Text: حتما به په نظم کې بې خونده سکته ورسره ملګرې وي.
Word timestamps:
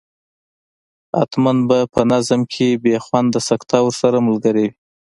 حتما 1.17 1.53
به 1.67 1.79
په 1.93 2.01
نظم 2.11 2.41
کې 2.53 2.67
بې 2.83 2.95
خونده 3.05 3.39
سکته 3.49 3.77
ورسره 3.81 4.17
ملګرې 4.27 4.65
وي. 4.71 4.75